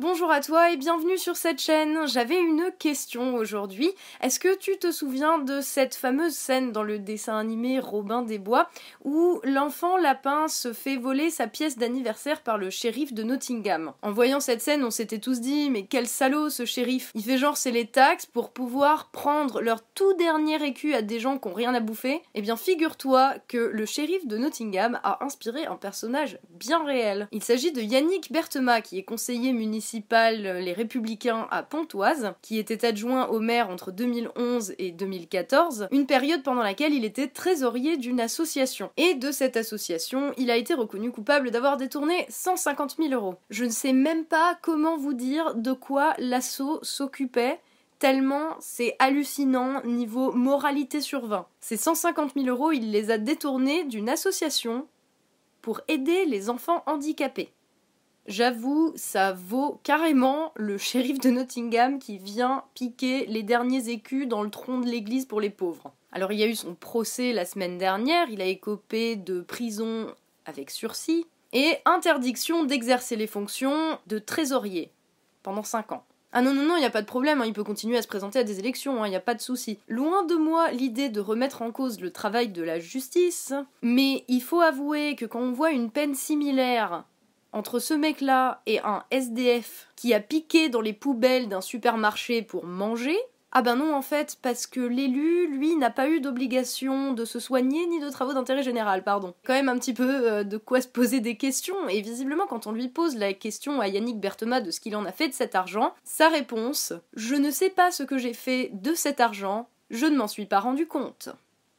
Bonjour 0.00 0.30
à 0.30 0.40
toi 0.40 0.72
et 0.72 0.78
bienvenue 0.78 1.18
sur 1.18 1.36
cette 1.36 1.60
chaîne. 1.60 2.06
J'avais 2.06 2.40
une 2.40 2.70
question 2.78 3.34
aujourd'hui. 3.34 3.90
Est-ce 4.22 4.40
que 4.40 4.56
tu 4.56 4.78
te 4.78 4.90
souviens 4.92 5.38
de 5.38 5.60
cette 5.60 5.94
fameuse 5.94 6.32
scène 6.32 6.72
dans 6.72 6.82
le 6.82 6.98
dessin 6.98 7.36
animé 7.36 7.78
Robin 7.80 8.22
des 8.22 8.38
Bois 8.38 8.70
où 9.04 9.42
l'enfant 9.44 9.98
lapin 9.98 10.48
se 10.48 10.72
fait 10.72 10.96
voler 10.96 11.28
sa 11.28 11.48
pièce 11.48 11.76
d'anniversaire 11.76 12.40
par 12.40 12.56
le 12.56 12.70
shérif 12.70 13.12
de 13.12 13.22
Nottingham? 13.22 13.92
En 14.00 14.10
voyant 14.10 14.40
cette 14.40 14.62
scène, 14.62 14.84
on 14.84 14.90
s'était 14.90 15.18
tous 15.18 15.42
dit 15.42 15.68
mais 15.68 15.84
quel 15.84 16.06
salaud 16.06 16.48
ce 16.48 16.64
shérif. 16.64 17.12
Il 17.14 17.22
fait 17.22 17.36
genre 17.36 17.58
c'est 17.58 17.70
les 17.70 17.86
taxes 17.86 18.24
pour 18.24 18.52
pouvoir 18.52 19.10
prendre 19.10 19.60
leur 19.60 19.82
tout 19.82 20.14
dernier 20.14 20.64
écu 20.64 20.94
à 20.94 21.02
des 21.02 21.20
gens 21.20 21.36
qui 21.36 21.48
ont 21.48 21.52
rien 21.52 21.74
à 21.74 21.80
bouffer. 21.80 22.22
Eh 22.34 22.40
bien 22.40 22.56
figure-toi 22.56 23.34
que 23.48 23.58
le 23.58 23.84
shérif 23.84 24.26
de 24.26 24.38
Nottingham 24.38 24.98
a 25.04 25.22
inspiré 25.22 25.66
un 25.66 25.76
personnage 25.76 26.38
bien 26.48 26.82
réel. 26.86 27.28
Il 27.32 27.44
s'agit 27.44 27.72
de 27.72 27.82
Yannick 27.82 28.32
Berthema 28.32 28.80
qui 28.80 28.96
est 28.96 29.02
conseiller 29.02 29.52
municipal 29.52 29.89
les 29.92 30.72
Républicains 30.72 31.46
à 31.50 31.62
Pontoise, 31.62 32.32
qui 32.42 32.58
était 32.58 32.86
adjoint 32.86 33.26
au 33.28 33.40
maire 33.40 33.70
entre 33.70 33.90
2011 33.90 34.74
et 34.78 34.92
2014, 34.92 35.88
une 35.90 36.06
période 36.06 36.42
pendant 36.42 36.62
laquelle 36.62 36.94
il 36.94 37.04
était 37.04 37.28
trésorier 37.28 37.96
d'une 37.96 38.20
association. 38.20 38.90
Et 38.96 39.14
de 39.14 39.30
cette 39.30 39.56
association, 39.56 40.32
il 40.36 40.50
a 40.50 40.56
été 40.56 40.74
reconnu 40.74 41.10
coupable 41.10 41.50
d'avoir 41.50 41.76
détourné 41.76 42.26
150 42.28 42.96
000 42.98 43.12
euros. 43.12 43.36
Je 43.50 43.64
ne 43.64 43.70
sais 43.70 43.92
même 43.92 44.24
pas 44.24 44.58
comment 44.62 44.96
vous 44.96 45.14
dire 45.14 45.54
de 45.54 45.72
quoi 45.72 46.14
l'assaut 46.18 46.78
s'occupait 46.82 47.60
tellement 47.98 48.56
c'est 48.60 48.96
hallucinant 48.98 49.82
niveau 49.84 50.32
moralité 50.32 51.00
sur 51.00 51.26
20. 51.26 51.46
Ces 51.60 51.76
150 51.76 52.32
000 52.34 52.46
euros, 52.46 52.72
il 52.72 52.90
les 52.90 53.10
a 53.10 53.18
détournés 53.18 53.84
d'une 53.84 54.08
association 54.08 54.86
pour 55.60 55.82
aider 55.86 56.24
les 56.24 56.48
enfants 56.48 56.82
handicapés. 56.86 57.52
J'avoue, 58.26 58.92
ça 58.96 59.32
vaut 59.32 59.80
carrément 59.82 60.52
le 60.54 60.78
shérif 60.78 61.18
de 61.18 61.30
Nottingham 61.30 61.98
qui 61.98 62.18
vient 62.18 62.64
piquer 62.74 63.26
les 63.26 63.42
derniers 63.42 63.88
écus 63.88 64.28
dans 64.28 64.42
le 64.42 64.50
tronc 64.50 64.80
de 64.80 64.86
l'église 64.86 65.26
pour 65.26 65.40
les 65.40 65.50
pauvres. 65.50 65.92
Alors 66.12 66.32
il 66.32 66.38
y 66.38 66.42
a 66.42 66.46
eu 66.46 66.54
son 66.54 66.74
procès 66.74 67.32
la 67.32 67.44
semaine 67.44 67.78
dernière, 67.78 68.28
il 68.30 68.40
a 68.40 68.46
écopé 68.46 69.16
de 69.16 69.40
prison 69.40 70.14
avec 70.44 70.70
sursis 70.70 71.26
et 71.52 71.76
interdiction 71.84 72.64
d'exercer 72.64 73.16
les 73.16 73.26
fonctions 73.26 73.98
de 74.06 74.18
trésorier 74.18 74.90
pendant 75.42 75.62
5 75.62 75.92
ans. 75.92 76.04
Ah 76.32 76.42
non, 76.42 76.54
non, 76.54 76.62
non, 76.62 76.76
il 76.76 76.80
n'y 76.80 76.86
a 76.86 76.90
pas 76.90 77.02
de 77.02 77.06
problème, 77.06 77.40
hein, 77.40 77.46
il 77.46 77.52
peut 77.52 77.64
continuer 77.64 77.98
à 77.98 78.02
se 78.02 78.06
présenter 78.06 78.38
à 78.38 78.44
des 78.44 78.60
élections, 78.60 79.04
il 79.04 79.06
hein, 79.06 79.10
n'y 79.10 79.16
a 79.16 79.20
pas 79.20 79.34
de 79.34 79.40
souci. 79.40 79.80
Loin 79.88 80.24
de 80.24 80.36
moi 80.36 80.70
l'idée 80.70 81.08
de 81.08 81.20
remettre 81.20 81.62
en 81.62 81.72
cause 81.72 82.00
le 82.00 82.12
travail 82.12 82.50
de 82.50 82.62
la 82.62 82.78
justice, 82.78 83.52
mais 83.82 84.24
il 84.28 84.40
faut 84.40 84.60
avouer 84.60 85.16
que 85.16 85.24
quand 85.24 85.40
on 85.40 85.50
voit 85.50 85.72
une 85.72 85.90
peine 85.90 86.14
similaire 86.14 87.04
entre 87.52 87.78
ce 87.78 87.94
mec-là 87.94 88.62
et 88.66 88.80
un 88.80 89.04
SDF 89.10 89.88
qui 89.96 90.14
a 90.14 90.20
piqué 90.20 90.68
dans 90.68 90.80
les 90.80 90.92
poubelles 90.92 91.48
d'un 91.48 91.60
supermarché 91.60 92.42
pour 92.42 92.64
manger, 92.64 93.18
ah 93.52 93.62
ben 93.62 93.76
non 93.76 93.94
en 93.94 94.02
fait, 94.02 94.38
parce 94.42 94.66
que 94.66 94.80
l'élu, 94.80 95.48
lui, 95.48 95.74
n'a 95.74 95.90
pas 95.90 96.08
eu 96.08 96.20
d'obligation 96.20 97.12
de 97.12 97.24
se 97.24 97.40
soigner 97.40 97.84
ni 97.86 97.98
de 97.98 98.08
travaux 98.08 98.32
d'intérêt 98.32 98.62
général, 98.62 99.02
pardon. 99.02 99.34
Quand 99.44 99.54
même 99.54 99.68
un 99.68 99.78
petit 99.78 99.94
peu 99.94 100.28
euh, 100.30 100.44
de 100.44 100.56
quoi 100.56 100.80
se 100.80 100.86
poser 100.86 101.20
des 101.20 101.36
questions, 101.36 101.88
et 101.88 102.00
visiblement 102.00 102.46
quand 102.46 102.68
on 102.68 102.72
lui 102.72 102.88
pose 102.88 103.16
la 103.16 103.32
question 103.32 103.80
à 103.80 103.88
Yannick 103.88 104.20
Berthema 104.20 104.60
de 104.60 104.70
ce 104.70 104.78
qu'il 104.78 104.94
en 104.94 105.04
a 105.04 105.12
fait 105.12 105.28
de 105.28 105.34
cet 105.34 105.56
argent, 105.56 105.94
sa 106.04 106.28
réponse 106.28 106.92
Je 107.14 107.34
ne 107.34 107.50
sais 107.50 107.70
pas 107.70 107.90
ce 107.90 108.04
que 108.04 108.18
j'ai 108.18 108.34
fait 108.34 108.70
de 108.72 108.94
cet 108.94 109.20
argent, 109.20 109.68
je 109.90 110.06
ne 110.06 110.16
m'en 110.16 110.28
suis 110.28 110.46
pas 110.46 110.60
rendu 110.60 110.86
compte. 110.86 111.30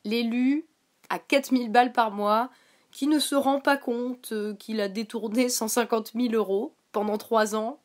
L'élu, 0.04 0.66
à 1.10 1.20
4000 1.20 1.72
balles 1.72 1.94
par 1.94 2.12
mois, 2.12 2.50
qui 2.92 3.08
ne 3.08 3.20
se 3.20 3.36
rend 3.36 3.60
pas 3.60 3.78
compte 3.78 4.32
euh, 4.32 4.54
qu'il 4.56 4.82
a 4.82 4.88
détourné 4.88 5.50
150 5.50 6.12
000 6.16 6.34
euros 6.34 6.76
pendant 6.92 7.18
trois 7.18 7.56
ans 7.56 7.81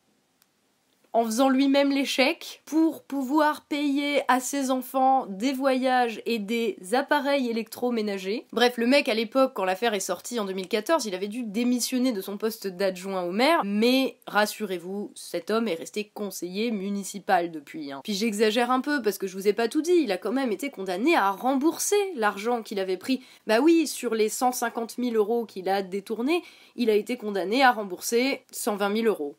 en 1.16 1.24
faisant 1.24 1.48
lui-même 1.48 1.92
l'échec 1.92 2.60
pour 2.66 3.02
pouvoir 3.02 3.62
payer 3.62 4.20
à 4.28 4.38
ses 4.38 4.70
enfants 4.70 5.24
des 5.30 5.54
voyages 5.54 6.20
et 6.26 6.38
des 6.38 6.76
appareils 6.92 7.48
électroménagers. 7.48 8.44
Bref, 8.52 8.76
le 8.76 8.86
mec 8.86 9.08
à 9.08 9.14
l'époque, 9.14 9.52
quand 9.54 9.64
l'affaire 9.64 9.94
est 9.94 10.00
sortie 10.00 10.38
en 10.38 10.44
2014, 10.44 11.06
il 11.06 11.14
avait 11.14 11.28
dû 11.28 11.42
démissionner 11.42 12.12
de 12.12 12.20
son 12.20 12.36
poste 12.36 12.66
d'adjoint 12.66 13.22
au 13.22 13.32
maire, 13.32 13.62
mais 13.64 14.18
rassurez-vous, 14.26 15.10
cet 15.14 15.50
homme 15.50 15.68
est 15.68 15.74
resté 15.76 16.04
conseiller 16.12 16.70
municipal 16.70 17.50
depuis. 17.50 17.92
Hein. 17.92 18.02
Puis 18.04 18.12
j'exagère 18.12 18.70
un 18.70 18.82
peu 18.82 19.00
parce 19.00 19.16
que 19.16 19.26
je 19.26 19.38
vous 19.38 19.48
ai 19.48 19.54
pas 19.54 19.68
tout 19.68 19.80
dit, 19.80 19.96
il 20.02 20.12
a 20.12 20.18
quand 20.18 20.32
même 20.32 20.52
été 20.52 20.68
condamné 20.68 21.16
à 21.16 21.30
rembourser 21.30 21.96
l'argent 22.14 22.62
qu'il 22.62 22.78
avait 22.78 22.98
pris. 22.98 23.22
Bah 23.46 23.60
oui, 23.60 23.86
sur 23.86 24.14
les 24.14 24.28
150 24.28 24.96
000 24.98 25.16
euros 25.16 25.46
qu'il 25.46 25.70
a 25.70 25.80
détournés, 25.80 26.42
il 26.76 26.90
a 26.90 26.94
été 26.94 27.16
condamné 27.16 27.62
à 27.62 27.72
rembourser 27.72 28.42
120 28.52 28.96
000 28.96 29.06
euros. 29.06 29.34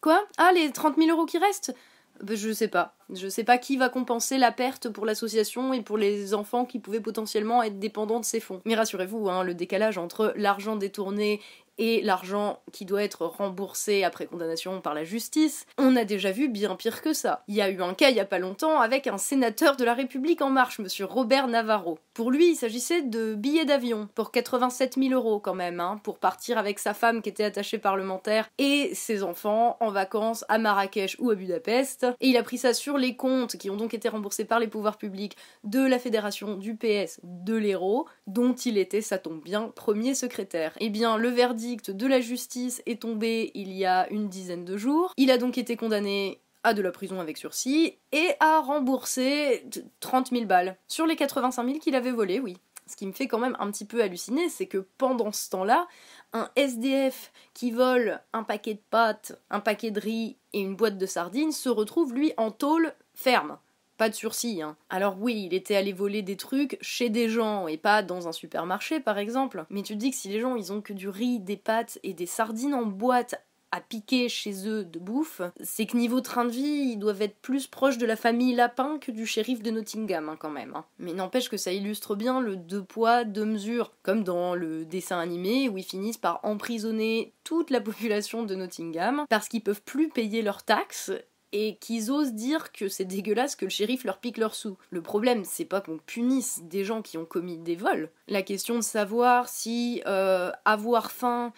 Quoi? 0.00 0.26
Ah, 0.38 0.52
les 0.52 0.72
30 0.72 0.96
000 0.96 1.10
euros 1.10 1.26
qui 1.26 1.38
restent? 1.38 1.74
Bah, 2.22 2.34
Je 2.34 2.52
sais 2.52 2.68
pas. 2.68 2.97
Je 3.14 3.28
sais 3.28 3.44
pas 3.44 3.58
qui 3.58 3.76
va 3.76 3.88
compenser 3.88 4.38
la 4.38 4.52
perte 4.52 4.88
pour 4.88 5.06
l'association 5.06 5.72
et 5.72 5.82
pour 5.82 5.96
les 5.96 6.34
enfants 6.34 6.64
qui 6.64 6.78
pouvaient 6.78 7.00
potentiellement 7.00 7.62
être 7.62 7.78
dépendants 7.78 8.20
de 8.20 8.24
ces 8.24 8.40
fonds. 8.40 8.60
Mais 8.64 8.74
rassurez-vous, 8.74 9.28
hein, 9.28 9.44
le 9.44 9.54
décalage 9.54 9.98
entre 9.98 10.32
l'argent 10.36 10.76
détourné 10.76 11.40
et 11.78 12.02
l'argent 12.02 12.60
qui 12.72 12.84
doit 12.84 13.02
être 13.02 13.24
remboursé 13.24 14.04
après 14.04 14.26
condamnation 14.26 14.80
par 14.80 14.94
la 14.94 15.04
justice, 15.04 15.64
on 15.78 15.96
a 15.96 16.04
déjà 16.04 16.32
vu 16.32 16.48
bien 16.48 16.74
pire 16.76 17.00
que 17.00 17.12
ça. 17.12 17.44
Il 17.48 17.54
y 17.54 17.62
a 17.62 17.70
eu 17.70 17.80
un 17.80 17.94
cas 17.94 18.10
il 18.10 18.16
y 18.16 18.20
a 18.20 18.24
pas 18.24 18.38
longtemps 18.38 18.80
avec 18.80 19.06
un 19.06 19.18
sénateur 19.18 19.76
de 19.76 19.84
la 19.84 19.94
République 19.94 20.42
en 20.42 20.50
marche, 20.50 20.80
monsieur 20.80 21.04
Robert 21.04 21.46
Navarro. 21.46 21.98
Pour 22.14 22.30
lui, 22.30 22.50
il 22.50 22.56
s'agissait 22.56 23.02
de 23.02 23.34
billets 23.34 23.64
d'avion 23.64 24.08
pour 24.14 24.32
87 24.32 24.96
000 24.98 25.14
euros 25.14 25.38
quand 25.38 25.54
même, 25.54 25.78
hein, 25.78 26.00
pour 26.02 26.18
partir 26.18 26.58
avec 26.58 26.78
sa 26.80 26.94
femme 26.94 27.22
qui 27.22 27.28
était 27.28 27.44
attachée 27.44 27.78
parlementaire 27.78 28.48
et 28.58 28.90
ses 28.94 29.22
enfants 29.22 29.76
en 29.80 29.90
vacances 29.90 30.44
à 30.48 30.58
Marrakech 30.58 31.16
ou 31.20 31.30
à 31.30 31.36
Budapest. 31.36 32.06
Et 32.20 32.28
il 32.28 32.36
a 32.36 32.42
pris 32.42 32.58
ça 32.58 32.74
sur 32.74 32.97
les 32.98 33.16
comptes 33.16 33.56
qui 33.56 33.70
ont 33.70 33.76
donc 33.76 33.94
été 33.94 34.08
remboursés 34.08 34.44
par 34.44 34.60
les 34.60 34.68
pouvoirs 34.68 34.98
publics 34.98 35.36
de 35.64 35.84
la 35.84 35.98
fédération 35.98 36.56
du 36.56 36.76
PS 36.76 37.20
de 37.22 37.54
l'Hérault, 37.54 38.06
dont 38.26 38.54
il 38.54 38.78
était, 38.78 39.00
ça 39.00 39.18
tombe 39.18 39.42
bien, 39.42 39.72
premier 39.74 40.14
secrétaire. 40.14 40.74
Eh 40.80 40.90
bien, 40.90 41.16
le 41.16 41.28
verdict 41.28 41.90
de 41.90 42.06
la 42.06 42.20
justice 42.20 42.82
est 42.86 43.02
tombé 43.02 43.50
il 43.54 43.72
y 43.72 43.84
a 43.84 44.08
une 44.10 44.28
dizaine 44.28 44.64
de 44.64 44.76
jours. 44.76 45.12
Il 45.16 45.30
a 45.30 45.38
donc 45.38 45.58
été 45.58 45.76
condamné 45.76 46.40
à 46.64 46.74
de 46.74 46.82
la 46.82 46.90
prison 46.90 47.20
avec 47.20 47.36
sursis 47.36 47.94
et 48.12 48.30
à 48.40 48.60
rembourser 48.60 49.64
30 50.00 50.30
000 50.30 50.44
balles 50.44 50.76
sur 50.88 51.06
les 51.06 51.16
85 51.16 51.64
000 51.64 51.78
qu'il 51.78 51.94
avait 51.94 52.10
volés, 52.10 52.40
oui. 52.40 52.56
Ce 52.88 52.96
qui 52.96 53.06
me 53.06 53.12
fait 53.12 53.28
quand 53.28 53.38
même 53.38 53.56
un 53.60 53.70
petit 53.70 53.84
peu 53.84 54.02
halluciner, 54.02 54.48
c'est 54.48 54.66
que 54.66 54.86
pendant 54.96 55.30
ce 55.30 55.50
temps-là, 55.50 55.86
un 56.32 56.50
SDF 56.56 57.32
qui 57.54 57.70
vole 57.70 58.20
un 58.32 58.42
paquet 58.42 58.74
de 58.74 58.82
pâtes, 58.90 59.40
un 59.50 59.60
paquet 59.60 59.90
de 59.90 60.00
riz 60.00 60.36
et 60.52 60.60
une 60.60 60.74
boîte 60.74 60.98
de 60.98 61.06
sardines 61.06 61.52
se 61.52 61.68
retrouve 61.68 62.14
lui 62.14 62.32
en 62.36 62.50
tôle 62.50 62.94
ferme 63.14 63.58
pas 63.98 64.08
de 64.08 64.14
sursis. 64.14 64.62
Hein. 64.62 64.76
Alors 64.88 65.16
oui, 65.20 65.44
il 65.46 65.54
était 65.54 65.74
allé 65.74 65.92
voler 65.92 66.22
des 66.22 66.36
trucs 66.36 66.78
chez 66.80 67.10
des 67.10 67.28
gens 67.28 67.66
et 67.66 67.76
pas 67.76 68.02
dans 68.02 68.28
un 68.28 68.32
supermarché 68.32 69.00
par 69.00 69.18
exemple. 69.18 69.66
Mais 69.68 69.82
tu 69.82 69.94
te 69.94 69.98
dis 69.98 70.12
que 70.12 70.16
si 70.16 70.28
les 70.28 70.40
gens 70.40 70.54
ils 70.56 70.72
ont 70.72 70.80
que 70.80 70.94
du 70.94 71.08
riz, 71.08 71.40
des 71.40 71.56
pâtes 71.56 71.98
et 72.04 72.14
des 72.14 72.24
sardines 72.24 72.74
en 72.74 72.86
boîte 72.86 73.44
à 73.70 73.80
piquer 73.80 74.28
chez 74.28 74.68
eux 74.68 74.84
de 74.84 74.98
bouffe, 74.98 75.42
c'est 75.60 75.86
que 75.86 75.96
niveau 75.96 76.20
train 76.20 76.44
de 76.44 76.50
vie, 76.50 76.92
ils 76.92 76.98
doivent 76.98 77.22
être 77.22 77.38
plus 77.40 77.66
proches 77.66 77.98
de 77.98 78.06
la 78.06 78.16
famille 78.16 78.54
Lapin 78.54 78.98
que 78.98 79.10
du 79.10 79.26
shérif 79.26 79.62
de 79.62 79.70
Nottingham 79.70 80.28
hein, 80.28 80.36
quand 80.38 80.50
même. 80.50 80.74
Hein. 80.74 80.84
Mais 80.98 81.12
n'empêche 81.12 81.48
que 81.48 81.56
ça 81.56 81.72
illustre 81.72 82.14
bien 82.14 82.40
le 82.40 82.56
deux 82.56 82.82
poids, 82.82 83.24
deux 83.24 83.44
mesures, 83.44 83.92
comme 84.02 84.24
dans 84.24 84.54
le 84.54 84.84
dessin 84.84 85.18
animé 85.18 85.68
où 85.68 85.78
ils 85.78 85.84
finissent 85.84 86.18
par 86.18 86.40
emprisonner 86.44 87.32
toute 87.44 87.70
la 87.70 87.80
population 87.80 88.42
de 88.42 88.54
Nottingham 88.54 89.24
parce 89.28 89.48
qu'ils 89.48 89.62
peuvent 89.62 89.82
plus 89.82 90.08
payer 90.08 90.42
leurs 90.42 90.62
taxes 90.62 91.12
et 91.52 91.76
qu'ils 91.76 92.10
osent 92.10 92.34
dire 92.34 92.72
que 92.72 92.88
c'est 92.88 93.04
dégueulasse 93.04 93.56
que 93.56 93.64
le 93.64 93.70
shérif 93.70 94.04
leur 94.04 94.18
pique 94.18 94.36
leurs 94.36 94.54
sous. 94.54 94.76
Le 94.90 95.02
problème, 95.02 95.44
c'est 95.44 95.64
pas 95.64 95.80
qu'on 95.80 95.98
punisse 95.98 96.60
des 96.64 96.84
gens 96.84 97.02
qui 97.02 97.16
ont 97.16 97.24
commis 97.24 97.58
des 97.58 97.76
vols. 97.76 98.10
La 98.28 98.42
question 98.42 98.76
de 98.76 98.82
savoir 98.82 99.48
si 99.48 100.02
euh, 100.06 100.50
avoir 100.64 101.10
faim 101.10 101.52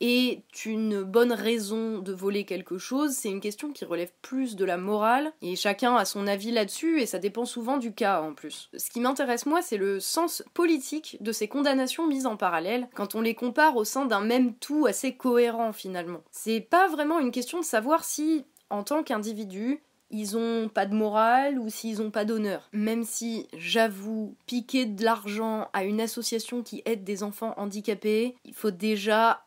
est 0.00 0.66
une 0.66 1.02
bonne 1.02 1.32
raison 1.32 1.98
de 1.98 2.12
voler 2.12 2.44
quelque 2.44 2.78
chose, 2.78 3.12
c'est 3.12 3.30
une 3.30 3.40
question 3.40 3.70
qui 3.70 3.84
relève 3.84 4.12
plus 4.22 4.56
de 4.56 4.64
la 4.64 4.76
morale, 4.76 5.32
et 5.42 5.56
chacun 5.56 5.96
a 5.96 6.04
son 6.04 6.26
avis 6.26 6.50
là-dessus, 6.50 7.00
et 7.00 7.06
ça 7.06 7.18
dépend 7.18 7.44
souvent 7.44 7.76
du 7.76 7.92
cas 7.92 8.20
en 8.20 8.34
plus. 8.34 8.70
Ce 8.76 8.90
qui 8.90 9.00
m'intéresse 9.00 9.46
moi, 9.46 9.62
c'est 9.62 9.76
le 9.76 10.00
sens 10.00 10.42
politique 10.52 11.18
de 11.20 11.32
ces 11.32 11.48
condamnations 11.48 12.06
mises 12.06 12.26
en 12.26 12.36
parallèle, 12.36 12.88
quand 12.94 13.14
on 13.14 13.20
les 13.20 13.34
compare 13.34 13.76
au 13.76 13.84
sein 13.84 14.06
d'un 14.06 14.20
même 14.20 14.54
tout 14.54 14.86
assez 14.86 15.14
cohérent 15.14 15.72
finalement. 15.72 16.22
C'est 16.30 16.60
pas 16.60 16.88
vraiment 16.88 17.18
une 17.18 17.30
question 17.30 17.60
de 17.60 17.64
savoir 17.64 18.04
si 18.04 18.44
en 18.70 18.82
tant 18.82 19.02
qu'individu, 19.02 19.82
ils 20.10 20.36
ont 20.36 20.68
pas 20.68 20.86
de 20.86 20.94
morale 20.94 21.58
ou 21.58 21.68
s'ils 21.68 22.00
ont 22.00 22.10
pas 22.10 22.24
d'honneur. 22.24 22.68
Même 22.72 23.04
si, 23.04 23.48
j'avoue, 23.56 24.36
piquer 24.46 24.86
de 24.86 25.04
l'argent 25.04 25.68
à 25.72 25.84
une 25.84 26.00
association 26.00 26.62
qui 26.62 26.82
aide 26.84 27.04
des 27.04 27.22
enfants 27.22 27.54
handicapés, 27.56 28.36
il 28.44 28.54
faut 28.54 28.70
déjà 28.70 29.43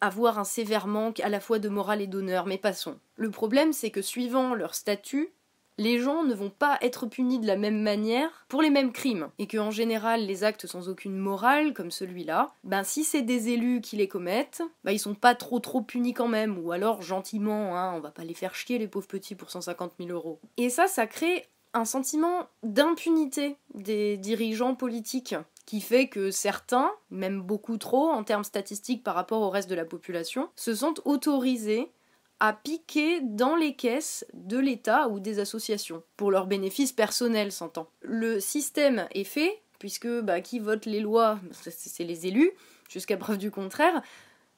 avoir 0.00 0.38
un 0.38 0.44
sévère 0.44 0.86
manque 0.86 1.20
à 1.20 1.28
la 1.28 1.40
fois 1.40 1.58
de 1.58 1.68
morale 1.68 2.00
et 2.00 2.06
d'honneur, 2.06 2.46
mais 2.46 2.58
passons. 2.58 2.98
Le 3.16 3.30
problème, 3.30 3.72
c'est 3.72 3.90
que 3.90 4.02
suivant 4.02 4.54
leur 4.54 4.74
statut, 4.74 5.32
les 5.80 5.98
gens 5.98 6.24
ne 6.24 6.34
vont 6.34 6.50
pas 6.50 6.78
être 6.82 7.06
punis 7.06 7.38
de 7.38 7.46
la 7.46 7.56
même 7.56 7.80
manière 7.80 8.44
pour 8.48 8.60
les 8.60 8.68
mêmes 8.68 8.92
crimes. 8.92 9.30
Et 9.38 9.46
que 9.46 9.56
en 9.56 9.70
général, 9.70 10.26
les 10.26 10.44
actes 10.44 10.66
sans 10.66 10.90
aucune 10.90 11.16
morale, 11.16 11.72
comme 11.72 11.90
celui-là, 11.90 12.52
ben 12.64 12.84
si 12.84 13.02
c'est 13.02 13.22
des 13.22 13.48
élus 13.48 13.80
qui 13.80 13.96
les 13.96 14.06
commettent, 14.06 14.62
ben 14.84 14.92
ils 14.92 14.98
sont 14.98 15.14
pas 15.14 15.34
trop 15.34 15.58
trop 15.58 15.80
punis 15.80 16.12
quand 16.12 16.28
même, 16.28 16.58
ou 16.58 16.72
alors 16.72 17.00
gentiment, 17.00 17.78
hein, 17.78 17.94
on 17.96 18.00
va 18.00 18.10
pas 18.10 18.24
les 18.24 18.34
faire 18.34 18.54
chier 18.54 18.76
les 18.76 18.88
pauvres 18.88 19.06
petits 19.06 19.34
pour 19.34 19.50
150 19.50 19.92
000 19.98 20.10
euros. 20.10 20.38
Et 20.58 20.68
ça, 20.68 20.86
ça 20.86 21.06
crée 21.06 21.46
un 21.72 21.86
sentiment 21.86 22.48
d'impunité 22.62 23.56
des 23.74 24.18
dirigeants 24.18 24.74
politiques 24.74 25.34
qui 25.70 25.80
fait 25.80 26.08
que 26.08 26.32
certains, 26.32 26.90
même 27.12 27.40
beaucoup 27.40 27.78
trop 27.78 28.08
en 28.08 28.24
termes 28.24 28.42
statistiques 28.42 29.04
par 29.04 29.14
rapport 29.14 29.40
au 29.40 29.50
reste 29.50 29.70
de 29.70 29.76
la 29.76 29.84
population, 29.84 30.48
se 30.56 30.74
sentent 30.74 31.00
autorisés 31.04 31.92
à 32.40 32.52
piquer 32.52 33.20
dans 33.20 33.54
les 33.54 33.76
caisses 33.76 34.26
de 34.34 34.58
l'État 34.58 35.08
ou 35.08 35.20
des 35.20 35.38
associations, 35.38 36.02
pour 36.16 36.32
leurs 36.32 36.48
bénéfices 36.48 36.90
personnels, 36.90 37.52
s'entend. 37.52 37.88
Le 38.00 38.40
système 38.40 39.06
est 39.12 39.22
fait, 39.22 39.62
puisque 39.78 40.08
bah, 40.08 40.40
qui 40.40 40.58
vote 40.58 40.86
les 40.86 40.98
lois, 40.98 41.38
c'est 41.62 42.02
les 42.02 42.26
élus, 42.26 42.50
jusqu'à 42.88 43.16
preuve 43.16 43.38
du 43.38 43.52
contraire. 43.52 44.02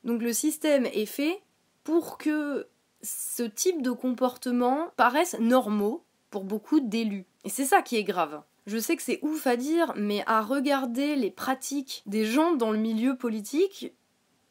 Donc 0.04 0.22
le 0.22 0.32
système 0.32 0.86
est 0.86 1.04
fait 1.04 1.42
pour 1.84 2.16
que 2.16 2.68
ce 3.02 3.42
type 3.42 3.82
de 3.82 3.90
comportement 3.90 4.88
paraisse 4.96 5.36
normaux 5.38 6.06
pour 6.30 6.44
beaucoup 6.44 6.80
d'élus. 6.80 7.26
Et 7.44 7.50
c'est 7.50 7.66
ça 7.66 7.82
qui 7.82 7.96
est 7.96 8.04
grave. 8.04 8.40
Je 8.66 8.78
sais 8.78 8.96
que 8.96 9.02
c'est 9.02 9.18
ouf 9.22 9.46
à 9.46 9.56
dire, 9.56 9.92
mais 9.96 10.22
à 10.26 10.40
regarder 10.40 11.16
les 11.16 11.30
pratiques 11.30 12.02
des 12.06 12.24
gens 12.24 12.52
dans 12.52 12.70
le 12.70 12.78
milieu 12.78 13.16
politique, 13.16 13.92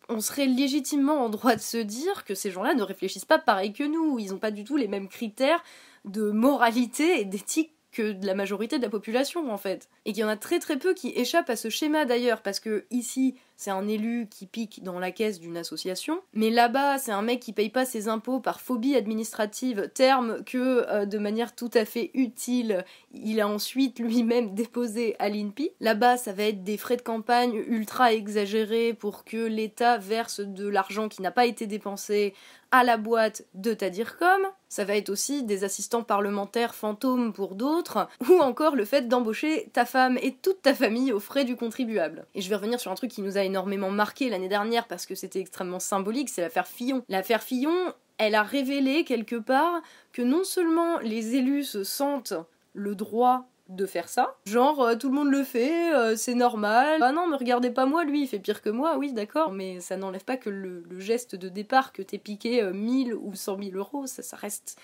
on 0.09 0.19
serait 0.19 0.47
légitimement 0.47 1.23
en 1.23 1.29
droit 1.29 1.55
de 1.55 1.61
se 1.61 1.77
dire 1.77 2.25
que 2.25 2.35
ces 2.35 2.51
gens-là 2.51 2.73
ne 2.73 2.83
réfléchissent 2.83 3.25
pas 3.25 3.39
pareil 3.39 3.71
que 3.71 3.83
nous. 3.83 4.19
Ils 4.19 4.31
n'ont 4.31 4.39
pas 4.39 4.51
du 4.51 4.63
tout 4.65 4.75
les 4.75 4.89
mêmes 4.89 5.07
critères 5.07 5.63
de 6.03 6.31
moralité 6.31 7.21
et 7.21 7.25
d'éthique 7.25 7.73
que 7.91 8.15
la 8.25 8.35
majorité 8.35 8.77
de 8.77 8.83
la 8.83 8.89
population 8.89 9.51
en 9.51 9.57
fait. 9.57 9.89
Et 10.05 10.13
qu'il 10.13 10.21
y 10.21 10.23
en 10.25 10.29
a 10.29 10.37
très 10.37 10.59
très 10.59 10.77
peu 10.77 10.93
qui 10.93 11.09
échappent 11.09 11.49
à 11.49 11.55
ce 11.55 11.69
schéma 11.69 12.05
d'ailleurs, 12.05 12.41
parce 12.41 12.59
que 12.59 12.85
ici 12.89 13.35
c'est 13.61 13.69
un 13.69 13.87
élu 13.87 14.27
qui 14.27 14.47
pique 14.47 14.81
dans 14.81 14.97
la 14.97 15.11
caisse 15.11 15.39
d'une 15.39 15.55
association, 15.55 16.23
mais 16.33 16.49
là-bas 16.49 16.97
c'est 16.97 17.11
un 17.11 17.21
mec 17.21 17.41
qui 17.41 17.53
paye 17.53 17.69
pas 17.69 17.85
ses 17.85 18.07
impôts 18.07 18.39
par 18.39 18.59
phobie 18.59 18.95
administrative, 18.95 19.91
terme 19.93 20.43
que 20.43 20.83
euh, 20.89 21.05
de 21.05 21.19
manière 21.19 21.53
tout 21.53 21.69
à 21.75 21.85
fait 21.85 22.09
utile 22.15 22.83
il 23.13 23.39
a 23.39 23.47
ensuite 23.47 23.99
lui-même 23.99 24.55
déposé 24.55 25.15
à 25.19 25.29
l'INPI. 25.29 25.69
Là-bas 25.79 26.17
ça 26.17 26.33
va 26.33 26.45
être 26.45 26.63
des 26.63 26.77
frais 26.77 26.97
de 26.97 27.03
campagne 27.03 27.53
ultra 27.67 28.13
exagérés 28.13 28.95
pour 28.95 29.25
que 29.25 29.45
l'État 29.45 29.99
verse 29.99 30.39
de 30.39 30.67
l'argent 30.67 31.07
qui 31.07 31.21
n'a 31.21 31.29
pas 31.29 31.45
été 31.45 31.67
dépensé 31.67 32.33
à 32.71 32.83
la 32.83 32.97
boîte 32.97 33.45
de 33.53 33.73
Tadircom, 33.73 34.41
ça 34.69 34.85
va 34.85 34.95
être 34.95 35.09
aussi 35.09 35.43
des 35.43 35.63
assistants 35.63 36.03
parlementaires 36.03 36.73
fantômes 36.73 37.33
pour 37.33 37.55
d'autres, 37.55 38.07
ou 38.29 38.39
encore 38.39 38.75
le 38.75 38.85
fait 38.85 39.07
d'embaucher 39.07 39.69
ta 39.73 39.85
femme 39.85 40.17
et 40.21 40.33
toute 40.33 40.61
ta 40.61 40.73
famille 40.73 41.11
aux 41.11 41.19
frais 41.19 41.43
du 41.43 41.55
contribuable. 41.55 42.25
Et 42.33 42.41
je 42.41 42.49
vais 42.49 42.55
revenir 42.55 42.79
sur 42.79 42.91
un 42.91 42.95
truc 42.95 43.11
qui 43.11 43.21
nous 43.21 43.37
a 43.37 43.43
énormément 43.43 43.91
marqué 43.91 44.29
l'année 44.29 44.47
dernière 44.47 44.87
parce 44.87 45.05
que 45.05 45.15
c'était 45.15 45.39
extrêmement 45.39 45.79
symbolique, 45.79 46.29
c'est 46.29 46.41
l'affaire 46.41 46.67
Fillon. 46.67 47.03
L'affaire 47.09 47.43
Fillon, 47.43 47.93
elle 48.17 48.35
a 48.35 48.43
révélé 48.43 49.03
quelque 49.03 49.35
part 49.35 49.81
que 50.13 50.21
non 50.21 50.43
seulement 50.43 50.99
les 50.99 51.35
élus 51.35 51.65
se 51.65 51.83
sentent 51.83 52.33
le 52.73 52.95
droit 52.95 53.45
de 53.75 53.85
faire 53.85 54.09
ça. 54.09 54.35
Genre, 54.45 54.81
euh, 54.81 54.95
tout 54.95 55.09
le 55.09 55.15
monde 55.15 55.31
le 55.31 55.43
fait, 55.43 55.93
euh, 55.93 56.15
c'est 56.15 56.35
normal. 56.35 56.99
Ah 57.01 57.11
non, 57.11 57.27
me 57.27 57.35
regardez 57.35 57.71
pas 57.71 57.85
moi, 57.85 58.03
lui, 58.03 58.23
il 58.23 58.27
fait 58.27 58.39
pire 58.39 58.61
que 58.61 58.69
moi, 58.69 58.97
oui, 58.97 59.13
d'accord, 59.13 59.51
mais 59.51 59.79
ça 59.79 59.97
n'enlève 59.97 60.23
pas 60.23 60.37
que 60.37 60.49
le, 60.49 60.83
geste 60.99 61.35
de 61.35 61.49
départ, 61.49 61.93
que 61.93 62.01
t'es 62.01 62.17
piqué 62.17 62.63
1000 62.63 63.13
euh, 63.13 63.17
ou 63.21 63.35
100 63.35 63.63
000 63.63 63.77
euros, 63.77 64.05
ça 64.07 64.37
reste 64.37 64.77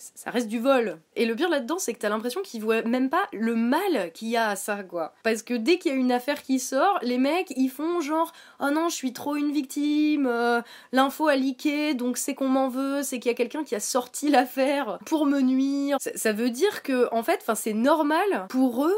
ça 0.00 0.30
reste 0.30 0.48
du 0.48 0.58
vol. 0.58 0.98
Et 1.16 1.26
le 1.26 1.34
pire 1.34 1.48
là-dedans, 1.48 1.78
c'est 1.78 1.92
que 1.92 1.98
t'as 1.98 2.08
l'impression 2.08 2.42
qu'ils 2.42 2.62
voient 2.62 2.82
même 2.82 3.10
pas 3.10 3.26
le 3.32 3.54
mal 3.54 4.10
qu'il 4.12 4.28
y 4.28 4.36
a 4.36 4.48
à 4.48 4.56
ça, 4.56 4.82
quoi. 4.82 5.14
Parce 5.22 5.42
que 5.42 5.54
dès 5.54 5.78
qu'il 5.78 5.92
y 5.92 5.94
a 5.94 5.98
une 5.98 6.12
affaire 6.12 6.42
qui 6.42 6.58
sort, 6.58 6.98
les 7.02 7.18
mecs, 7.18 7.52
ils 7.56 7.68
font 7.68 8.00
genre 8.00 8.32
Oh 8.60 8.70
non, 8.70 8.88
je 8.88 8.94
suis 8.94 9.12
trop 9.12 9.36
une 9.36 9.52
victime, 9.52 10.26
euh, 10.26 10.62
l'info 10.92 11.28
a 11.28 11.36
leaké, 11.36 11.94
donc 11.94 12.16
c'est 12.16 12.34
qu'on 12.34 12.48
m'en 12.48 12.68
veut, 12.68 13.02
c'est 13.02 13.18
qu'il 13.18 13.30
y 13.30 13.34
a 13.34 13.36
quelqu'un 13.36 13.64
qui 13.64 13.74
a 13.74 13.80
sorti 13.80 14.30
l'affaire 14.30 14.98
pour 15.06 15.26
me 15.26 15.40
nuire. 15.40 15.96
Ça, 16.00 16.32
veut 16.32 16.50
dire 16.50 16.82
que, 16.82 17.08
en 17.12 17.22
fait, 17.22 17.44
c'est 17.54 17.74
normal 17.74 18.46
pour 18.48 18.86
eux 18.86 18.96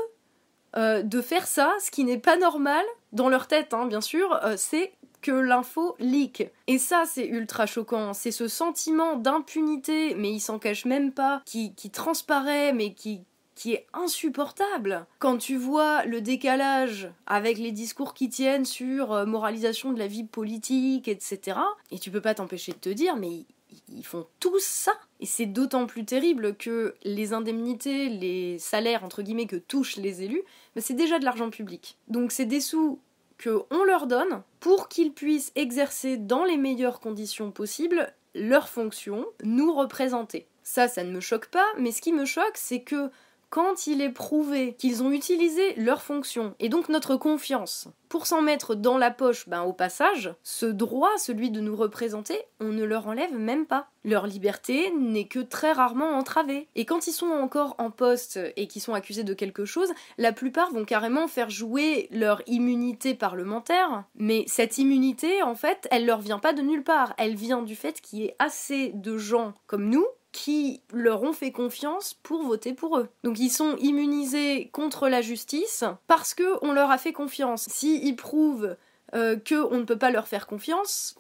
euh, 0.77 1.03
de 1.03 1.21
faire 1.21 1.47
ça, 1.47 1.73
ce 1.85 1.91
qui 1.91 2.05
n'est 2.05 2.19
pas 2.19 2.37
normal, 2.37 2.85
dans 3.13 3.29
leur 3.29 3.47
tête, 3.47 3.75
hein, 3.75 3.87
bien 3.87 4.01
sûr, 4.01 4.39
euh, 4.45 4.55
c'est 4.57 4.93
que 5.23 5.31
l'info 5.31 5.97
leak. 5.99 6.51
Et 6.67 6.79
ça, 6.79 7.05
c'est 7.07 7.27
ultra 7.27 7.67
choquant. 7.67 8.13
C'est 8.13 8.31
ce 8.31 8.49
sentiment 8.49 9.17
d'impunité, 9.17 10.15
mais 10.15 10.33
il 10.33 10.41
s'en 10.41 10.59
cache 10.59 10.85
même 10.85 11.13
pas, 11.13 11.43
qui, 11.47 11.75
qui 11.75 11.91
transparaît, 11.91 12.73
mais 12.73 12.93
qui, 12.93 13.23
qui 13.55 13.75
est 13.75 13.87
insupportable. 13.93 15.07
Quand 15.19 15.39
tu 15.39 15.57
vois 15.57 16.05
le 16.05 16.21
décalage 16.21 17.11
avec 17.27 17.59
les 17.59 17.73
discours 17.73 18.13
qui 18.15 18.29
tiennent 18.29 18.65
sur 18.65 19.13
euh, 19.13 19.25
moralisation 19.25 19.93
de 19.93 19.99
la 19.99 20.07
vie 20.07 20.25
politique, 20.25 21.09
etc., 21.09 21.59
et 21.91 21.99
tu 21.99 22.11
peux 22.11 22.21
pas 22.21 22.35
t'empêcher 22.35 22.73
de 22.73 22.79
te 22.79 22.89
dire, 22.89 23.17
mais 23.17 23.47
ils 23.89 24.05
font 24.05 24.27
tous 24.41 24.63
ça. 24.63 24.93
Et 25.21 25.27
c'est 25.27 25.47
d'autant 25.47 25.87
plus 25.87 26.05
terrible 26.05 26.57
que 26.57 26.95
les 27.05 27.33
indemnités, 27.33 28.09
les 28.09 28.59
salaires, 28.59 29.05
entre 29.05 29.23
guillemets, 29.23 29.47
que 29.47 29.57
touchent 29.57 29.97
les 29.97 30.23
élus, 30.23 30.43
bah, 30.75 30.83
c'est 30.83 30.95
déjà 30.95 31.19
de 31.19 31.25
l'argent 31.25 31.51
public. 31.51 31.99
Donc 32.09 32.33
c'est 32.33 32.47
des 32.47 32.61
sous 32.61 32.99
qu'on 33.43 33.85
leur 33.85 34.07
donne 34.07 34.43
pour 34.61 34.89
qu'ils 34.89 35.13
puissent 35.13 35.53
exercer 35.55 36.17
dans 36.17 36.45
les 36.45 36.57
meilleures 36.57 37.01
conditions 37.01 37.51
possibles 37.51 38.13
leur 38.35 38.69
fonction, 38.69 39.27
nous 39.43 39.75
représenter. 39.75 40.47
Ça, 40.63 40.89
ça 40.89 41.05
ne 41.05 41.11
me 41.11 41.21
choque 41.21 41.49
pas, 41.49 41.67
mais 41.79 41.93
ce 41.93 42.01
qui 42.01 42.13
me 42.13 42.25
choque, 42.25 42.57
c'est 42.57 42.83
que 42.83 43.11
quand 43.53 43.87
il 43.87 44.01
est 44.01 44.09
prouvé 44.09 44.75
qu'ils 44.79 45.03
ont 45.03 45.13
utilisé 45.13 45.75
leur 45.75 46.01
fonction 46.01 46.55
et 46.59 46.71
donc 46.71 46.89
notre 46.89 47.17
confiance 47.17 47.87
pour 48.09 48.27
s'en 48.27 48.41
mettre 48.41 48.75
dans 48.75 48.97
la 48.97 49.11
poche, 49.11 49.47
ben 49.47 49.63
au 49.63 49.75
passage, 49.75 50.35
ce 50.43 50.65
droit, 50.65 51.17
celui 51.19 51.51
de 51.51 51.61
nous 51.61 51.77
représenter, 51.77 52.39
on 52.61 52.69
ne 52.69 52.85
leur 52.85 53.07
enlève 53.09 53.35
même 53.35 53.67
pas. 53.67 53.89
Leur 54.05 54.27
liberté 54.27 54.91
n'est 54.99 55.29
que 55.29 55.39
très 55.39 55.73
rarement 55.73 56.11
entravée. 56.17 56.69
Et 56.75 56.85
quand 56.85 57.07
ils 57.07 57.13
sont 57.13 57.31
encore 57.31 57.75
en 57.79 57.91
poste 57.91 58.39
et 58.57 58.67
qu'ils 58.67 58.83
sont 58.83 58.93
accusés 58.95 59.25
de 59.25 59.33
quelque 59.33 59.65
chose, 59.65 59.93
la 60.19 60.33
plupart 60.33 60.73
vont 60.73 60.85
carrément 60.85 61.27
faire 61.27 61.49
jouer 61.49 62.09
leur 62.11 62.43
immunité 62.47 63.15
parlementaire. 63.15 64.05
Mais 64.15 64.45
cette 64.47 64.77
immunité, 64.77 65.43
en 65.43 65.55
fait, 65.55 65.89
elle 65.91 66.05
leur 66.05 66.21
vient 66.21 66.39
pas 66.39 66.53
de 66.53 66.63
nulle 66.63 66.85
part. 66.85 67.15
Elle 67.17 67.35
vient 67.35 67.63
du 67.63 67.77
fait 67.77 68.01
qu'il 68.01 68.21
y 68.21 68.25
ait 68.25 68.37
assez 68.39 68.93
de 68.95 69.17
gens 69.17 69.55
comme 69.67 69.89
nous 69.89 70.07
qui 70.33 70.83
leur 70.93 71.23
ont 71.23 71.33
fait 71.33 71.53
confiance 71.53 72.15
pour 72.23 72.43
voter 72.43 72.73
pour 72.73 72.99
eux. 72.99 73.09
Donc 73.23 73.39
ils 73.39 73.51
sont 73.51 73.77
immunisés 73.77 74.71
contre 74.73 75.09
la 75.09 75.21
justice 75.21 75.85
parce 76.07 76.35
que 76.35 76.59
on 76.63 76.73
leur 76.73 76.91
a 76.91 76.99
fait 76.99 77.13
confiance. 77.13 77.69
S'ils 77.69 78.17
prouvent 78.17 78.77
euh, 79.15 79.37
qu'on 79.37 79.77
ne 79.77 79.85
peut 79.85 79.99
pas 79.99 80.11
leur 80.11 80.27
faire 80.27 80.47
confiance, 80.47 81.17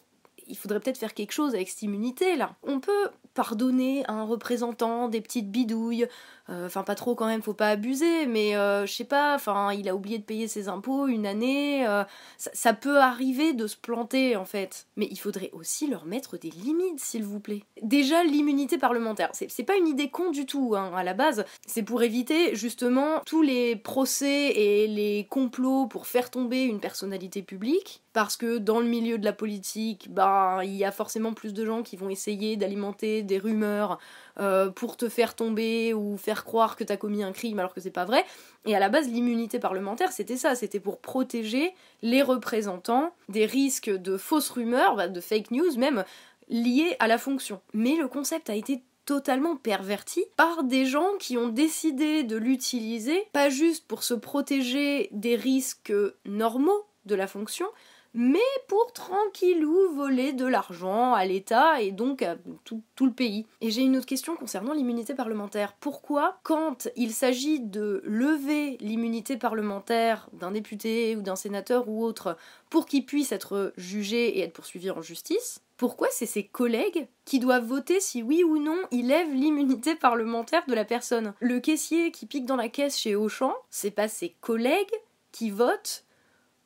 il 0.52 0.56
faudrait 0.58 0.80
peut-être 0.80 0.98
faire 0.98 1.14
quelque 1.14 1.32
chose 1.32 1.54
avec 1.54 1.68
cette 1.70 1.82
immunité 1.82 2.36
là. 2.36 2.54
On 2.62 2.78
peut 2.78 3.08
pardonner 3.34 4.04
à 4.06 4.12
un 4.12 4.24
représentant 4.24 5.08
des 5.08 5.22
petites 5.22 5.50
bidouilles, 5.50 6.06
euh, 6.50 6.66
enfin 6.66 6.82
pas 6.82 6.94
trop 6.94 7.14
quand 7.14 7.26
même, 7.26 7.40
faut 7.40 7.54
pas 7.54 7.70
abuser, 7.70 8.26
mais 8.26 8.56
euh, 8.56 8.84
je 8.84 8.92
sais 8.92 9.04
pas, 9.04 9.34
enfin 9.34 9.72
il 9.72 9.88
a 9.88 9.94
oublié 9.94 10.18
de 10.18 10.24
payer 10.24 10.48
ses 10.48 10.68
impôts 10.68 11.06
une 11.06 11.24
année, 11.26 11.86
euh, 11.86 12.04
ça, 12.36 12.74
peut 12.74 12.98
arriver 12.98 13.54
de 13.54 13.66
se 13.66 13.76
planter 13.76 14.36
en 14.36 14.44
fait. 14.44 14.86
Mais 14.96 15.08
il 15.10 15.16
faudrait 15.16 15.50
aussi 15.52 15.86
leur 15.86 16.04
mettre 16.04 16.36
des 16.36 16.50
limites 16.50 17.00
s'il 17.00 17.24
vous 17.24 17.40
plaît. 17.40 17.62
Déjà 17.80 18.22
l'immunité 18.22 18.76
parlementaire, 18.76 19.30
c'est 19.32 19.64
pas 19.64 19.76
une 19.76 19.88
idée 19.88 20.10
con 20.10 20.30
du 20.30 20.44
tout 20.44 20.74
hein, 20.76 20.92
à 20.94 21.02
la 21.02 21.14
base, 21.14 21.44
c'est 21.66 21.82
pour 21.82 22.02
éviter 22.02 22.54
justement 22.54 23.20
tous 23.24 23.42
les 23.42 23.76
procès 23.76 24.50
et 24.50 24.88
les 24.88 25.26
complots 25.30 25.86
pour 25.86 26.06
faire 26.06 26.30
tomber 26.30 26.64
une 26.64 26.80
personnalité 26.80 27.40
publique, 27.40 28.02
parce 28.12 28.36
que 28.36 28.58
dans 28.58 28.80
le 28.80 28.86
milieu 28.86 29.16
de 29.16 29.24
la 29.24 29.32
politique, 29.32 30.08
ben 30.10 30.41
il 30.62 30.74
y 30.74 30.84
a 30.84 30.92
forcément 30.92 31.32
plus 31.32 31.52
de 31.52 31.64
gens 31.64 31.82
qui 31.82 31.96
vont 31.96 32.08
essayer 32.10 32.56
d'alimenter 32.56 33.22
des 33.22 33.38
rumeurs 33.38 33.98
euh, 34.38 34.70
pour 34.70 34.96
te 34.96 35.08
faire 35.08 35.34
tomber 35.34 35.94
ou 35.94 36.16
faire 36.16 36.44
croire 36.44 36.76
que 36.76 36.84
t'as 36.84 36.96
commis 36.96 37.22
un 37.22 37.32
crime 37.32 37.58
alors 37.58 37.74
que 37.74 37.80
c'est 37.80 37.90
pas 37.90 38.04
vrai. 38.04 38.24
Et 38.64 38.74
à 38.74 38.78
la 38.78 38.88
base, 38.88 39.08
l'immunité 39.08 39.58
parlementaire, 39.58 40.12
c'était 40.12 40.36
ça, 40.36 40.54
c'était 40.54 40.80
pour 40.80 41.00
protéger 41.00 41.74
les 42.02 42.22
représentants 42.22 43.12
des 43.28 43.46
risques 43.46 43.90
de 43.90 44.16
fausses 44.16 44.50
rumeurs, 44.50 44.96
bah, 44.96 45.08
de 45.08 45.20
fake 45.20 45.50
news 45.50 45.76
même, 45.76 46.04
liées 46.48 46.96
à 46.98 47.08
la 47.08 47.18
fonction. 47.18 47.60
Mais 47.74 47.96
le 47.96 48.08
concept 48.08 48.50
a 48.50 48.54
été 48.54 48.82
totalement 49.04 49.56
perverti 49.56 50.24
par 50.36 50.64
des 50.64 50.86
gens 50.86 51.08
qui 51.18 51.36
ont 51.36 51.48
décidé 51.48 52.22
de 52.22 52.36
l'utiliser, 52.36 53.26
pas 53.32 53.48
juste 53.48 53.86
pour 53.86 54.04
se 54.04 54.14
protéger 54.14 55.08
des 55.12 55.36
risques 55.36 55.92
normaux 56.24 56.86
de 57.06 57.14
la 57.14 57.26
fonction, 57.26 57.66
mais 58.14 58.38
pour 58.68 58.92
tranquillou 58.92 59.92
voler 59.94 60.32
de 60.32 60.46
l'argent 60.46 61.14
à 61.14 61.24
l'État 61.24 61.80
et 61.80 61.92
donc 61.92 62.22
à 62.22 62.36
tout, 62.64 62.82
le 63.00 63.12
pays. 63.12 63.46
Et 63.60 63.70
j'ai 63.70 63.82
une 63.82 63.96
autre 63.96 64.06
question 64.06 64.36
concernant 64.36 64.72
l'immunité 64.72 65.14
parlementaire. 65.14 65.74
Pourquoi, 65.80 66.38
quand 66.44 66.88
il 66.94 67.12
s'agit 67.12 67.58
de 67.58 68.00
lever 68.04 68.76
l'immunité 68.80 69.36
parlementaire 69.36 70.28
d'un 70.32 70.52
député 70.52 71.16
ou 71.16 71.22
d'un 71.22 71.34
sénateur 71.34 71.88
ou 71.88 72.04
autre 72.04 72.36
pour 72.70 72.86
qu'il 72.86 73.04
puisse 73.04 73.32
être 73.32 73.72
jugé 73.76 74.38
et 74.38 74.42
être 74.42 74.52
poursuivi 74.52 74.90
en 74.90 75.02
justice, 75.02 75.60
pourquoi 75.76 76.06
c'est 76.12 76.26
ses 76.26 76.44
collègues 76.44 77.08
qui 77.24 77.40
doivent 77.40 77.66
voter 77.66 77.98
si 77.98 78.22
oui 78.22 78.44
ou 78.44 78.58
non 78.58 78.78
il 78.92 79.08
lève 79.08 79.32
l'immunité 79.32 79.96
parlementaire 79.96 80.62
de 80.68 80.74
la 80.74 80.84
personne? 80.84 81.34
Le 81.40 81.58
caissier 81.58 82.12
qui 82.12 82.26
pique 82.26 82.46
dans 82.46 82.56
la 82.56 82.68
caisse 82.68 82.96
chez 82.96 83.16
Auchan, 83.16 83.52
c'est 83.68 83.90
pas 83.90 84.06
ses 84.06 84.36
collègues 84.40 84.94
qui 85.32 85.50
votent 85.50 86.04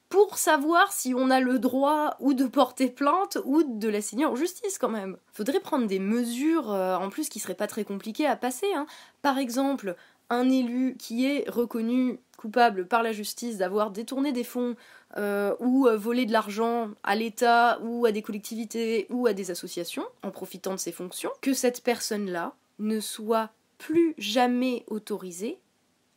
pour 0.09 0.39
savoir 0.39 0.93
si 0.93 1.15
on 1.15 1.31
a 1.31 1.41
le 1.41 1.59
droit 1.59 2.17
ou 2.21 2.35
de 2.35 2.47
porter 2.47 2.89
plainte 2.89 3.39
ou 3.45 3.63
de 3.65 3.89
la 3.89 4.01
signer 4.01 4.27
en 4.27 4.37
justice 4.37 4.79
quand 4.79 4.89
même. 4.89 5.17
Faudrait 5.33 5.61
prendre 5.61 5.87
des 5.87 5.99
mesures 5.99 6.73
euh, 6.73 6.97
en 6.97 7.09
plus 7.09 7.29
qui 7.29 7.41
seraient 7.41 7.55
pas 7.55 7.67
très 7.67 7.85
compliquées 7.85 8.27
à 8.27 8.37
passer. 8.37 8.73
Hein. 8.75 8.87
Par 9.23 9.39
exemple, 9.39 9.97
un 10.31 10.49
élu 10.49 10.97
qui 10.99 11.27
est 11.27 11.49
reconnu 11.49 12.19
coupable 12.37 12.87
par 12.87 13.03
la 13.03 13.13
justice 13.13 13.57
d'avoir 13.57 13.91
détourné 13.91 14.33
des 14.33 14.45
fonds 14.45 14.77
euh, 15.17 15.55
ou 15.61 15.87
euh, 15.87 15.97
volé 15.97 16.27
de 16.27 16.33
l'argent 16.33 16.91
à 17.03 17.15
l'État 17.17 17.81
ou 17.83 18.07
à 18.07 18.13
des 18.13 18.23
collectivités 18.23 19.07
ou 19.11 19.27
à 19.27 19.33
des 19.33 19.51
associations 19.51 20.05
en 20.23 20.31
profitant 20.31 20.73
de 20.73 20.79
ses 20.79 20.93
fonctions, 20.93 21.31
que 21.41 21.55
cette 21.55 21.83
personne-là 21.83 22.53
ne 22.79 23.01
soit 23.01 23.51
plus 23.79 24.15
jamais 24.19 24.85
autorisée 24.89 25.59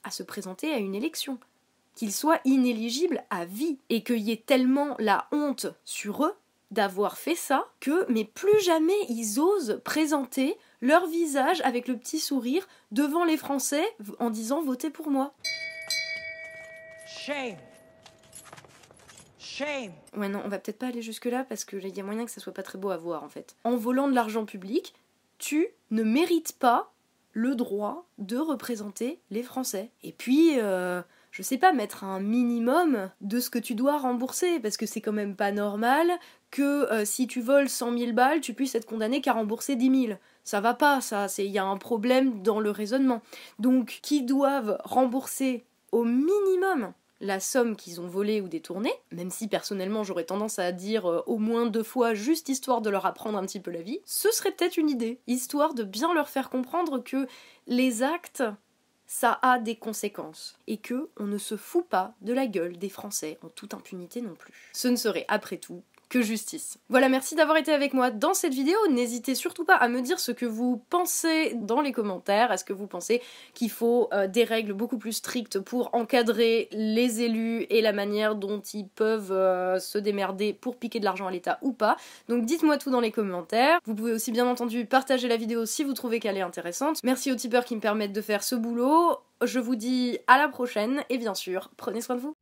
à 0.04 0.12
se 0.12 0.24
présenter 0.24 0.72
à 0.74 0.78
une 0.78 0.96
élection 0.96 1.40
qu'ils 2.00 2.14
soient 2.14 2.40
inéligibles 2.46 3.26
à 3.30 3.44
vie 3.44 3.78
et 3.90 4.06
qu'il 4.06 4.20
y 4.20 4.32
ait 4.32 4.42
tellement 4.46 4.96
la 5.00 5.28
honte 5.34 5.68
sur 5.84 6.24
eux 6.24 6.34
d'avoir 6.72 7.18
fait 7.18 7.36
ça 7.36 7.68
que 7.82 8.10
mais 8.10 8.24
plus 8.24 8.58
jamais 8.62 8.94
ils 9.10 9.38
osent 9.38 9.82
présenter 9.84 10.58
leur 10.80 11.08
visage 11.08 11.60
avec 11.66 11.90
le 11.90 11.98
petit 11.98 12.20
sourire 12.20 12.66
devant 12.94 13.26
les 13.26 13.36
Français 13.36 13.84
en 14.20 14.30
disant 14.30 14.62
votez 14.62 14.90
pour 14.90 15.10
moi. 15.10 15.34
Shame. 17.06 17.58
Shame. 19.38 19.92
Ouais 20.16 20.30
non, 20.30 20.42
on 20.46 20.48
va 20.48 20.58
peut-être 20.58 20.80
pas 20.80 20.88
aller 20.88 21.02
jusque 21.02 21.26
là 21.26 21.44
parce 21.44 21.66
qu'il 21.66 21.86
y 21.86 22.00
a 22.00 22.04
moyen 22.04 22.24
que 22.24 22.32
ça 22.32 22.40
soit 22.40 22.54
pas 22.54 22.64
très 22.64 22.78
beau 22.78 22.92
à 22.92 22.98
voir 22.98 23.26
en 23.26 23.30
fait. 23.30 23.58
En 23.66 23.76
volant 23.76 24.08
de 24.08 24.16
l'argent 24.16 24.46
public, 24.46 24.94
tu 25.38 25.68
ne 25.92 26.04
mérites 26.04 26.54
pas 26.54 26.94
le 27.34 27.56
droit 27.56 28.08
de 28.20 28.38
représenter 28.38 29.20
les 29.32 29.44
Français. 29.44 29.92
Et 30.02 30.14
puis 30.14 30.62
euh, 30.62 31.02
je 31.40 31.44
sais 31.46 31.58
pas, 31.58 31.72
mettre 31.72 32.04
un 32.04 32.20
minimum 32.20 33.10
de 33.22 33.40
ce 33.40 33.50
que 33.50 33.60
tu 33.60 33.74
dois 33.74 33.98
rembourser, 33.98 34.60
parce 34.60 34.76
que 34.76 34.86
c'est 34.86 35.00
quand 35.00 35.14
même 35.14 35.38
pas 35.38 35.54
normal 35.54 36.12
que 36.52 36.92
euh, 36.92 37.06
si 37.06 37.28
tu 37.28 37.40
voles 37.40 37.70
100 37.70 37.98
000 37.98 38.12
balles, 38.12 38.42
tu 38.42 38.54
puisses 38.54 38.76
être 38.76 38.86
condamné 38.86 39.22
qu'à 39.22 39.32
rembourser 39.32 39.78
10 39.78 40.08
000. 40.08 40.20
Ça 40.44 40.60
va 40.60 40.74
pas, 40.74 41.00
ça, 41.00 41.28
il 41.38 41.46
y 41.46 41.58
a 41.58 41.64
un 41.64 41.78
problème 41.78 42.44
dans 42.44 42.60
le 42.60 42.72
raisonnement. 42.72 43.22
Donc, 43.58 44.00
qui 44.02 44.24
doivent 44.24 44.82
rembourser 44.84 45.64
au 45.94 46.04
minimum 46.04 46.92
la 47.22 47.40
somme 47.40 47.78
qu'ils 47.78 48.02
ont 48.02 48.08
volée 48.08 48.42
ou 48.42 48.50
détournée, 48.50 48.94
même 49.14 49.32
si 49.32 49.48
personnellement 49.48 50.04
j'aurais 50.04 50.26
tendance 50.26 50.60
à 50.60 50.74
dire 50.74 51.10
euh, 51.10 51.24
au 51.26 51.38
moins 51.38 51.68
deux 51.68 51.84
fois 51.84 52.14
juste 52.14 52.50
histoire 52.50 52.82
de 52.82 52.90
leur 52.90 53.06
apprendre 53.06 53.38
un 53.38 53.46
petit 53.46 53.62
peu 53.62 53.72
la 53.72 53.82
vie, 53.82 54.02
ce 54.04 54.30
serait 54.32 54.52
peut-être 54.52 54.76
une 54.76 54.90
idée, 54.90 55.22
histoire 55.28 55.74
de 55.74 55.84
bien 55.84 56.14
leur 56.14 56.28
faire 56.28 56.50
comprendre 56.50 57.02
que 57.02 57.28
les 57.66 58.04
actes 58.04 58.44
ça 59.12 59.40
a 59.42 59.58
des 59.58 59.76
conséquences 59.76 60.60
et 60.68 60.78
que 60.78 61.10
on 61.18 61.26
ne 61.26 61.40
se 61.40 61.58
fout 61.58 61.86
pas 61.88 62.14
de 62.22 62.32
la 62.32 62.46
gueule 62.46 62.78
des 62.78 62.90
Français 62.90 63.40
en 63.44 63.50
toute 63.50 63.74
impunité 63.74 64.22
non 64.22 64.36
plus. 64.36 64.54
Ce 64.72 64.88
ne 64.88 64.96
serait 64.96 65.26
après 65.28 65.58
tout 65.58 65.82
que 66.10 66.22
justice. 66.22 66.80
Voilà, 66.90 67.08
merci 67.08 67.36
d'avoir 67.36 67.58
été 67.58 67.72
avec 67.72 67.94
moi 67.94 68.10
dans 68.10 68.34
cette 68.34 68.54
vidéo. 68.54 68.78
N'hésitez 68.90 69.36
surtout 69.36 69.64
pas 69.64 69.76
à 69.76 69.88
me 69.88 70.02
dire 70.02 70.20
ce 70.20 70.32
que 70.32 70.46
vous 70.46 70.84
pensez 70.90 71.54
dans 71.54 71.82
les 71.82 71.92
commentaires. 71.92 72.52
Est-ce 72.52 72.66
que 72.66 72.74
vous 72.74 72.88
pensez 72.88 73.22
qu'il 73.54 73.70
faut 73.70 74.10
euh, 74.12 74.28
des 74.28 74.44
règles 74.44 74.74
beaucoup 74.74 74.98
plus 74.98 75.14
strictes 75.14 75.60
pour 75.60 75.94
encadrer 75.94 76.68
les 76.72 77.22
élus 77.22 77.68
et 77.70 77.82
la 77.82 77.94
manière 77.94 78.36
dont 78.36 78.60
ils 78.74 78.88
peuvent 78.88 79.32
euh, 79.32 79.80
se 79.80 79.98
démerder 79.98 80.54
pour 80.54 80.78
piquer 80.78 81.00
de 81.00 81.06
l'argent 81.06 81.28
à 81.28 81.32
l'État 81.32 81.60
ou 81.62 81.74
pas? 81.74 81.96
Donc 82.28 82.46
dites-moi 82.46 82.78
tout 82.78 82.90
dans 82.90 83.02
les 83.02 83.12
commentaires. 83.12 83.80
Vous 83.86 83.94
pouvez 83.96 84.14
aussi 84.14 84.32
bien 84.32 84.48
entendu 84.48 84.86
partager 84.86 85.28
la 85.28 85.38
vidéo 85.38 85.66
si 85.66 85.84
vous 85.84 85.94
trouvez 85.94 86.20
qu'elle 86.20 86.38
est 86.38 86.42
intéressante. 86.42 87.00
Merci 87.04 87.32
aux 87.32 87.36
tipeurs 87.36 87.66
qui 87.66 87.76
me 87.76 87.82
permettent 87.82 88.14
de 88.14 88.22
faire 88.22 88.44
ce 88.44 88.56
boulot. 88.56 89.18
Je 89.44 89.60
vous 89.60 89.76
dis 89.76 90.18
à 90.28 90.38
la 90.38 90.50
prochaine 90.50 91.04
et 91.10 91.18
bien 91.18 91.36
sûr, 91.36 91.70
prenez 91.78 92.02
soin 92.02 92.16
de 92.16 92.22
vous. 92.22 92.36